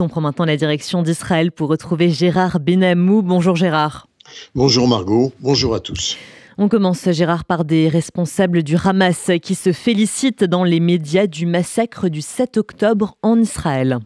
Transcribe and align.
On 0.00 0.08
prend 0.08 0.22
maintenant 0.22 0.46
la 0.46 0.56
direction 0.56 1.02
d'Israël 1.02 1.52
pour 1.52 1.68
retrouver 1.68 2.08
Gérard 2.08 2.58
Benamou. 2.58 3.20
Bonjour 3.20 3.54
Gérard. 3.54 4.06
Bonjour 4.54 4.88
Margot, 4.88 5.30
bonjour 5.40 5.74
à 5.74 5.80
tous. 5.80 6.16
On 6.56 6.68
commence, 6.68 7.10
Gérard, 7.10 7.44
par 7.44 7.66
des 7.66 7.86
responsables 7.88 8.62
du 8.62 8.76
Hamas 8.82 9.30
qui 9.42 9.54
se 9.54 9.72
félicitent 9.72 10.44
dans 10.44 10.64
les 10.64 10.80
médias 10.80 11.26
du 11.26 11.44
massacre 11.44 12.08
du 12.08 12.22
7 12.22 12.56
octobre 12.56 13.16
en 13.22 13.38
Israël. 13.38 13.98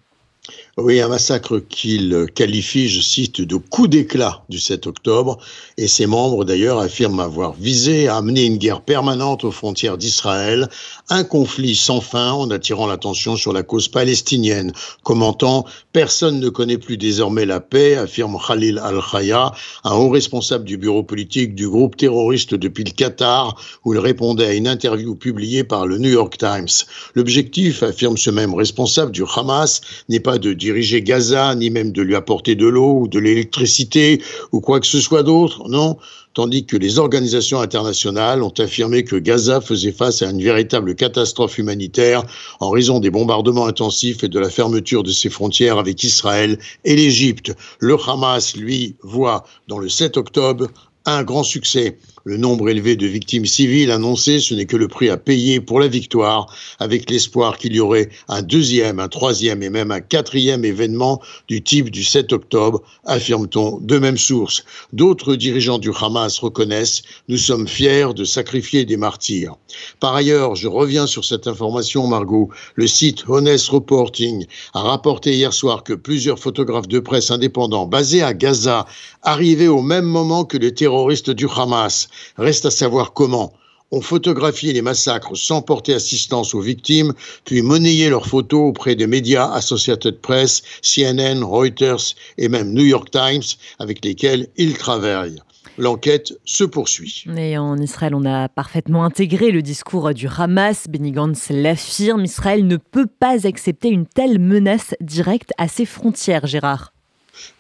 Oui, 0.77 1.01
un 1.01 1.07
massacre 1.07 1.61
qu'il 1.61 2.27
qualifie, 2.35 2.88
je 2.88 3.01
cite, 3.01 3.40
de 3.40 3.54
coup 3.54 3.87
d'éclat 3.87 4.43
du 4.49 4.59
7 4.59 4.89
octobre, 4.89 5.39
et 5.79 5.87
ses 5.87 6.07
membres 6.07 6.45
d'ailleurs 6.45 6.81
affirment 6.81 7.21
avoir 7.21 7.53
visé 7.53 8.08
à 8.08 8.17
amener 8.17 8.45
une 8.45 8.57
guerre 8.57 8.81
permanente 8.81 9.45
aux 9.45 9.53
frontières 9.53 9.97
d'Israël, 9.99 10.69
un 11.11 11.22
conflit 11.22 11.76
sans 11.76 12.01
fin 12.01 12.33
en 12.33 12.51
attirant 12.51 12.89
l'attention 12.89 13.37
sur 13.37 13.53
la 13.53 13.63
cause 13.63 13.87
palestinienne. 13.87 14.72
Commentant, 15.04 15.65
personne 15.93 16.41
ne 16.41 16.48
connaît 16.48 16.77
plus 16.77 16.97
désormais 16.97 17.47
la 17.47 17.61
paix, 17.61 17.95
affirme 17.95 18.37
Khalil 18.45 18.81
Al-Khaya, 18.81 19.53
un 19.84 19.93
haut 19.93 20.09
responsable 20.11 20.65
du 20.65 20.77
bureau 20.77 21.05
politique 21.05 21.55
du 21.55 21.69
groupe 21.69 21.97
terroriste 21.97 22.53
depuis 22.53 22.83
le 22.83 22.91
Qatar, 22.91 23.55
où 23.84 23.95
il 23.95 24.01
répondait 24.01 24.47
à 24.47 24.55
une 24.55 24.67
interview 24.67 25.15
publiée 25.15 25.62
par 25.62 25.87
le 25.87 25.98
New 25.98 26.11
York 26.11 26.37
Times. 26.37 26.84
L'objectif, 27.15 27.84
affirme 27.84 28.17
ce 28.17 28.31
même 28.31 28.55
responsable 28.55 29.12
du 29.12 29.23
Hamas, 29.37 29.81
n'est 30.09 30.19
pas 30.19 30.39
de 30.39 30.53
diriger 30.65 31.03
Gaza, 31.03 31.55
ni 31.55 31.69
même 31.69 31.93
de 31.93 32.01
lui 32.01 32.17
apporter 32.17 32.55
de 32.55 32.67
l'eau 32.67 33.01
ou 33.01 33.09
de 33.09 33.19
l'électricité 33.19 34.23
ou 34.51 34.63
quoi 34.63 34.81
que 34.81 34.87
ce 34.87 34.99
soit 34.99 35.23
d'autre, 35.23 35.69
non 35.69 35.99
tandis 36.33 36.65
que 36.65 36.77
les 36.77 36.99
organisations 36.99 37.61
internationales 37.61 38.43
ont 38.43 38.55
affirmé 38.59 39.05
que 39.05 39.17
Gaza 39.17 39.61
faisait 39.61 39.93
face 39.93 40.23
à 40.23 40.31
une 40.31 40.43
véritable 40.43 40.95
catastrophe 40.97 41.59
humanitaire 41.59 42.25
en 42.61 42.71
raison 42.71 42.99
des 42.99 43.11
bombardements 43.11 43.67
intensifs 43.67 44.25
et 44.25 44.29
de 44.29 44.41
la 44.41 44.51
fermeture 44.51 45.03
de 45.03 45.13
ses 45.13 45.29
frontières 45.29 45.79
avec 45.79 46.03
Israël 46.03 46.59
et 46.85 46.97
l'Égypte. 46.97 47.55
Le 47.79 47.97
Hamas, 48.09 48.57
lui, 48.57 48.97
voit 49.03 49.45
dans 49.69 49.79
le 49.79 49.89
7 49.89 50.17
octobre 50.17 50.67
un 51.05 51.23
grand 51.23 51.45
succès. 51.45 51.99
Le 52.27 52.39
nombre 52.39 52.70
élevé 52.70 52.97
de 52.97 53.06
victimes 53.06 53.44
civiles 53.44 53.91
annoncées, 53.91 54.41
ce 54.41 54.55
n'est 54.55 54.64
que 54.64 54.78
le 54.78 54.89
prix 54.89 55.11
à 55.11 55.19
payer 55.19 55.61
pour 55.61 55.78
la 55.78 55.89
victoire, 55.89 56.47
avec 56.78 57.11
l'espoir 57.11 57.58
qu'il 57.58 57.75
y 57.75 57.81
aurait 57.81 58.08
un 58.28 58.41
deuxième, 58.41 58.98
un 58.98 59.08
troisième 59.08 59.62
et 59.62 59.69
même 59.69 59.91
un 59.91 60.00
quatrième 60.00 60.64
événement 60.64 61.20
du 61.48 61.62
type 61.62 61.91
du 61.91 62.03
7 62.03 62.33
octobre, 62.33 62.83
affirme-t-on 63.05 63.78
de 63.78 63.98
même 63.98 64.16
source. 64.16 64.64
D'autres 64.94 65.34
dirigeants 65.34 65.78
du 65.78 65.91
Hamas 66.00 66.39
reconnaissent 66.39 67.03
Nous 67.28 67.36
sommes 67.36 67.69
fiers 67.69 68.14
de 68.16 68.25
sacrifier 68.25 68.86
des 68.86 68.97
martyrs. 68.97 69.56
Par 70.00 70.14
ailleurs, 70.14 70.55
je 70.55 70.66
reviens 70.66 71.06
sur 71.06 71.27
cette 71.27 71.47
information, 71.47 72.06
Margot. 72.06 72.48
Le 72.75 72.86
site 72.86 73.25
Honest 73.28 73.69
Reporting 73.69 74.47
a 74.72 74.81
rapporté 74.81 75.34
hier 75.34 75.53
soir 75.53 75.84
que 75.84 75.92
plusieurs 75.92 76.38
photographes 76.38 76.88
de 76.88 77.00
presse 77.00 77.31
indépendants 77.31 77.84
basés 77.84 78.22
à 78.22 78.33
Gaza 78.33 78.86
arrivaient 79.22 79.69
au 79.69 79.83
même 79.83 80.06
moment 80.06 80.47
que 80.47 80.56
les 80.56 80.72
terroristes 80.72 81.28
du 81.28 81.47
Hamas. 81.55 82.09
Reste 82.37 82.67
à 82.67 82.70
savoir 82.70 83.12
comment 83.12 83.53
ont 83.91 84.01
photographié 84.01 84.73
les 84.73 84.83
massacres 84.83 85.37
sans 85.37 85.62
porter 85.62 85.95
assistance 85.95 86.55
aux 86.55 86.61
victimes, 86.61 87.12
puis 87.45 87.62
monnayer 87.62 88.09
leurs 88.09 88.27
photos 88.27 88.71
auprès 88.71 88.97
des 88.97 89.06
médias 89.06 89.51
Associated 89.53 90.21
Press, 90.21 90.62
CNN, 90.83 91.43
Reuters 91.45 92.15
et 92.39 92.48
même 92.48 92.73
New 92.73 92.84
York 92.84 93.11
Times, 93.11 93.43
avec 93.79 94.05
lesquels 94.05 94.48
ils 94.56 94.77
travaillent. 94.77 95.41
L'enquête 95.77 96.34
se 96.45 96.62
poursuit. 96.62 97.25
Et 97.37 97.59
en 97.59 97.77
Israël, 97.79 98.15
on 98.15 98.25
a 98.25 98.49
parfaitement 98.49 99.05
intégré 99.05 99.51
le 99.51 99.61
discours 99.61 100.15
du 100.15 100.28
Hamas. 100.28 100.87
Benny 100.89 101.11
Gantz 101.11 101.51
l'affirme, 101.51 102.25
Israël 102.25 102.67
ne 102.67 102.77
peut 102.77 103.09
pas 103.09 103.47
accepter 103.47 103.89
une 103.89 104.06
telle 104.06 104.39
menace 104.39 104.95
directe 105.01 105.51
à 105.59 105.67
ses 105.67 105.84
frontières, 105.84 106.47
Gérard. 106.47 106.94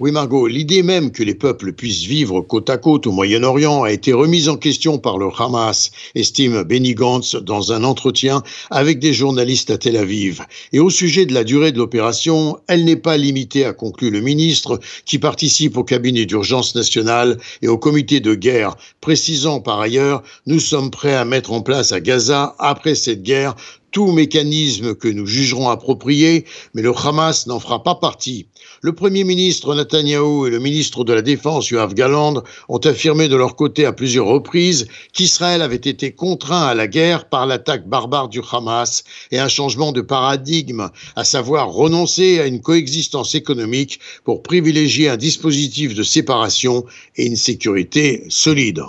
Oui, 0.00 0.12
Margot, 0.12 0.46
l'idée 0.46 0.82
même 0.82 1.10
que 1.12 1.22
les 1.22 1.34
peuples 1.34 1.72
puissent 1.72 2.04
vivre 2.04 2.40
côte 2.40 2.70
à 2.70 2.78
côte 2.78 3.06
au 3.06 3.12
Moyen-Orient 3.12 3.82
a 3.82 3.92
été 3.92 4.12
remise 4.12 4.48
en 4.48 4.56
question 4.56 4.98
par 4.98 5.18
le 5.18 5.28
Hamas, 5.38 5.90
estime 6.14 6.62
Benny 6.62 6.94
Gantz 6.94 7.36
dans 7.36 7.72
un 7.72 7.84
entretien 7.84 8.42
avec 8.70 8.98
des 8.98 9.12
journalistes 9.12 9.70
à 9.70 9.78
Tel 9.78 9.96
Aviv. 9.96 10.44
Et 10.72 10.80
au 10.80 10.90
sujet 10.90 11.26
de 11.26 11.34
la 11.34 11.44
durée 11.44 11.72
de 11.72 11.78
l'opération, 11.78 12.58
elle 12.66 12.84
n'est 12.84 12.96
pas 12.96 13.16
limitée, 13.16 13.64
a 13.64 13.72
conclu 13.72 14.10
le 14.10 14.20
ministre, 14.20 14.80
qui 15.04 15.18
participe 15.18 15.76
au 15.76 15.84
cabinet 15.84 16.26
d'urgence 16.26 16.74
nationale 16.74 17.38
et 17.62 17.68
au 17.68 17.78
comité 17.78 18.20
de 18.20 18.34
guerre, 18.34 18.76
précisant 19.00 19.60
par 19.60 19.80
ailleurs, 19.80 20.22
nous 20.46 20.60
sommes 20.60 20.90
prêts 20.90 21.14
à 21.14 21.24
mettre 21.24 21.52
en 21.52 21.60
place 21.60 21.92
à 21.92 22.00
Gaza, 22.00 22.54
après 22.58 22.94
cette 22.94 23.22
guerre, 23.22 23.54
tout 23.94 24.10
mécanisme 24.10 24.96
que 24.96 25.06
nous 25.06 25.24
jugerons 25.24 25.70
approprié, 25.70 26.46
mais 26.74 26.82
le 26.82 26.92
Hamas 26.92 27.46
n'en 27.46 27.60
fera 27.60 27.84
pas 27.84 27.94
partie. 27.94 28.48
Le 28.82 28.92
Premier 28.92 29.22
ministre 29.22 29.72
Netanyahou 29.72 30.48
et 30.48 30.50
le 30.50 30.58
ministre 30.58 31.04
de 31.04 31.12
la 31.12 31.22
Défense 31.22 31.70
Yoav 31.70 31.94
Galand 31.94 32.42
ont 32.68 32.78
affirmé 32.78 33.28
de 33.28 33.36
leur 33.36 33.54
côté 33.54 33.86
à 33.86 33.92
plusieurs 33.92 34.26
reprises 34.26 34.88
qu'Israël 35.12 35.62
avait 35.62 35.76
été 35.76 36.10
contraint 36.10 36.66
à 36.66 36.74
la 36.74 36.88
guerre 36.88 37.28
par 37.28 37.46
l'attaque 37.46 37.88
barbare 37.88 38.28
du 38.28 38.40
Hamas 38.50 39.04
et 39.30 39.38
un 39.38 39.48
changement 39.48 39.92
de 39.92 40.00
paradigme, 40.00 40.90
à 41.14 41.22
savoir 41.22 41.70
renoncer 41.70 42.40
à 42.40 42.46
une 42.46 42.62
coexistence 42.62 43.36
économique 43.36 44.00
pour 44.24 44.42
privilégier 44.42 45.08
un 45.08 45.16
dispositif 45.16 45.94
de 45.94 46.02
séparation 46.02 46.84
et 47.14 47.26
une 47.26 47.36
sécurité 47.36 48.24
solide. 48.28 48.82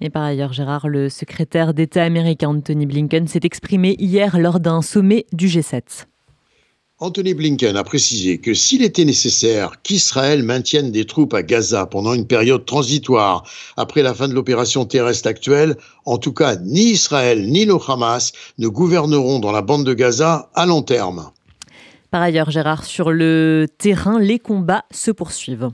Et 0.00 0.10
par 0.10 0.22
ailleurs, 0.22 0.52
Gérard, 0.52 0.88
le 0.88 1.08
secrétaire 1.08 1.72
d'État 1.72 2.02
américain 2.02 2.48
Anthony 2.48 2.86
Blinken 2.86 3.28
s'est 3.28 3.40
exprimé 3.44 3.96
hier 3.98 4.38
lors 4.38 4.60
d'un 4.60 4.82
sommet 4.82 5.26
du 5.32 5.48
G7. 5.48 6.06
Anthony 6.98 7.34
Blinken 7.34 7.76
a 7.76 7.84
précisé 7.84 8.38
que 8.38 8.54
s'il 8.54 8.82
était 8.82 9.04
nécessaire 9.04 9.82
qu'Israël 9.82 10.42
maintienne 10.42 10.90
des 10.90 11.04
troupes 11.04 11.34
à 11.34 11.42
Gaza 11.42 11.84
pendant 11.84 12.14
une 12.14 12.26
période 12.26 12.64
transitoire 12.64 13.44
après 13.76 14.02
la 14.02 14.14
fin 14.14 14.28
de 14.28 14.34
l'opération 14.34 14.86
terrestre 14.86 15.28
actuelle, 15.28 15.76
en 16.06 16.16
tout 16.16 16.32
cas 16.32 16.56
ni 16.56 16.92
Israël 16.92 17.50
ni 17.50 17.66
le 17.66 17.76
Hamas 17.86 18.32
ne 18.56 18.68
gouverneront 18.68 19.40
dans 19.40 19.52
la 19.52 19.60
bande 19.60 19.84
de 19.84 19.92
Gaza 19.92 20.50
à 20.54 20.64
long 20.64 20.80
terme. 20.80 21.30
Par 22.10 22.22
ailleurs, 22.22 22.50
Gérard, 22.50 22.84
sur 22.86 23.10
le 23.10 23.66
terrain, 23.76 24.18
les 24.18 24.38
combats 24.38 24.86
se 24.90 25.10
poursuivent. 25.10 25.68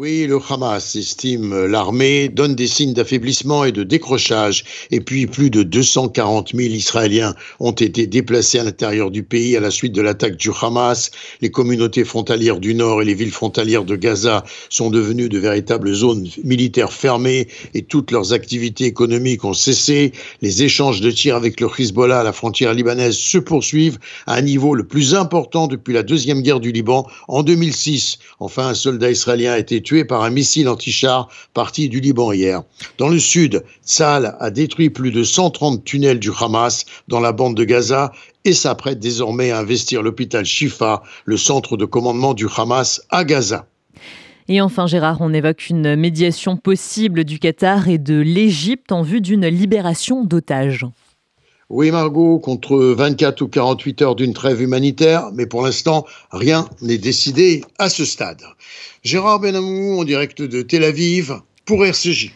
Oui, 0.00 0.28
le 0.28 0.38
Hamas 0.48 0.94
estime 0.94 1.66
l'armée, 1.66 2.28
donne 2.28 2.54
des 2.54 2.68
signes 2.68 2.92
d'affaiblissement 2.92 3.64
et 3.64 3.72
de 3.72 3.82
décrochage. 3.82 4.62
Et 4.92 5.00
puis, 5.00 5.26
plus 5.26 5.50
de 5.50 5.64
240 5.64 6.52
000 6.54 6.68
Israéliens 6.72 7.34
ont 7.58 7.72
été 7.72 8.06
déplacés 8.06 8.60
à 8.60 8.62
l'intérieur 8.62 9.10
du 9.10 9.24
pays 9.24 9.56
à 9.56 9.60
la 9.60 9.72
suite 9.72 9.92
de 9.92 10.00
l'attaque 10.00 10.36
du 10.36 10.50
Hamas. 10.62 11.10
Les 11.40 11.50
communautés 11.50 12.04
frontalières 12.04 12.60
du 12.60 12.76
Nord 12.76 13.02
et 13.02 13.06
les 13.06 13.14
villes 13.14 13.32
frontalières 13.32 13.84
de 13.84 13.96
Gaza 13.96 14.44
sont 14.70 14.88
devenues 14.88 15.28
de 15.28 15.40
véritables 15.40 15.92
zones 15.92 16.28
militaires 16.44 16.92
fermées 16.92 17.48
et 17.74 17.82
toutes 17.82 18.12
leurs 18.12 18.32
activités 18.32 18.84
économiques 18.84 19.44
ont 19.44 19.52
cessé. 19.52 20.12
Les 20.42 20.62
échanges 20.62 21.00
de 21.00 21.10
tirs 21.10 21.34
avec 21.34 21.60
le 21.60 21.66
Hezbollah 21.76 22.20
à 22.20 22.22
la 22.22 22.32
frontière 22.32 22.72
libanaise 22.72 23.16
se 23.16 23.38
poursuivent 23.38 23.98
à 24.28 24.34
un 24.34 24.42
niveau 24.42 24.76
le 24.76 24.86
plus 24.86 25.16
important 25.16 25.66
depuis 25.66 25.92
la 25.92 26.04
deuxième 26.04 26.42
guerre 26.42 26.60
du 26.60 26.70
Liban 26.70 27.04
en 27.26 27.42
2006. 27.42 28.20
Enfin, 28.38 28.68
un 28.68 28.74
soldat 28.74 29.10
israélien 29.10 29.54
a 29.54 29.58
été 29.58 29.82
tué 29.88 30.04
par 30.04 30.22
un 30.22 30.28
missile 30.28 30.68
anti-char 30.68 31.28
parti 31.54 31.88
du 31.88 32.00
Liban 32.00 32.32
hier. 32.32 32.62
Dans 32.98 33.08
le 33.08 33.18
sud, 33.18 33.64
Tsal 33.86 34.36
a 34.38 34.50
détruit 34.50 34.90
plus 34.90 35.12
de 35.12 35.24
130 35.24 35.82
tunnels 35.82 36.18
du 36.18 36.30
Hamas 36.38 36.84
dans 37.08 37.20
la 37.20 37.32
bande 37.32 37.56
de 37.56 37.64
Gaza 37.64 38.12
et 38.44 38.52
s'apprête 38.52 38.98
désormais 38.98 39.50
à 39.50 39.58
investir 39.58 40.02
l'hôpital 40.02 40.44
Shifa, 40.44 41.02
le 41.24 41.38
centre 41.38 41.78
de 41.78 41.86
commandement 41.86 42.34
du 42.34 42.46
Hamas 42.54 43.00
à 43.08 43.24
Gaza. 43.24 43.64
Et 44.48 44.60
enfin, 44.60 44.86
Gérard, 44.86 45.22
on 45.22 45.32
évoque 45.32 45.70
une 45.70 45.96
médiation 45.96 46.58
possible 46.58 47.24
du 47.24 47.38
Qatar 47.38 47.88
et 47.88 47.96
de 47.96 48.18
l'Égypte 48.18 48.92
en 48.92 49.00
vue 49.00 49.22
d'une 49.22 49.46
libération 49.46 50.22
d'otages. 50.22 50.84
Oui, 51.70 51.90
Margot, 51.90 52.38
contre 52.38 52.78
24 52.78 53.42
ou 53.42 53.48
48 53.48 54.00
heures 54.00 54.16
d'une 54.16 54.32
trêve 54.32 54.62
humanitaire, 54.62 55.30
mais 55.34 55.44
pour 55.44 55.60
l'instant, 55.60 56.06
rien 56.30 56.66
n'est 56.80 56.96
décidé 56.96 57.62
à 57.78 57.90
ce 57.90 58.06
stade. 58.06 58.42
Gérard 59.02 59.40
Benamou 59.40 60.00
en 60.00 60.04
direct 60.04 60.40
de 60.40 60.62
Tel 60.62 60.82
Aviv 60.82 61.34
pour 61.66 61.84
RCJ. 61.84 62.26